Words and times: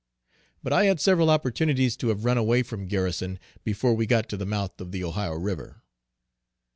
But 0.63 0.73
I 0.73 0.85
had 0.85 0.99
several 0.99 1.29
opportunities 1.29 1.95
to 1.97 2.07
have 2.07 2.25
run 2.25 2.35
away 2.39 2.63
from 2.63 2.87
Garrison 2.87 3.37
before 3.63 3.93
we 3.93 4.07
got 4.07 4.27
to 4.29 4.37
the 4.37 4.47
mouth 4.47 4.81
of 4.81 4.91
the 4.91 5.03
Ohio 5.03 5.35
river. 5.35 5.83